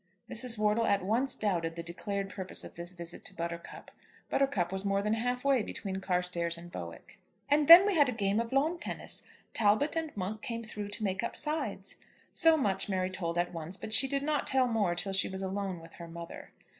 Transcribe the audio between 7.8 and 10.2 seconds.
we had a game of lawn tennis. Talbot and